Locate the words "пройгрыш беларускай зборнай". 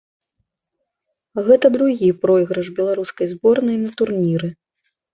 2.25-3.77